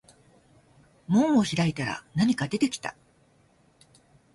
[1.05, 2.95] 門を開いたら何か出てきた